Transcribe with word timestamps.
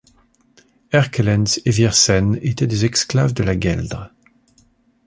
Erkelenz 0.91 1.61
et 1.63 1.69
Viersen 1.73 2.39
étaient 2.41 2.65
des 2.65 2.85
exclaves 2.85 3.35
de 3.35 3.43
la 3.43 3.55
Gueldre. 3.55 4.09